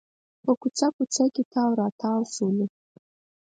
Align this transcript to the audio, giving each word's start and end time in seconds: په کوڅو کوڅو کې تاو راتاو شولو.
په 0.43 0.51
کوڅو 0.61 0.87
کوڅو 0.95 1.25
کې 1.33 1.43
تاو 1.51 1.69
راتاو 1.81 2.19
شولو. 2.33 2.65